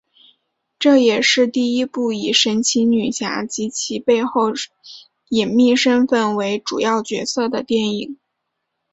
[0.79, 4.49] 这也是第一部以神奇女侠及其背后
[5.29, 8.17] 隐秘身份为主要角色的电影。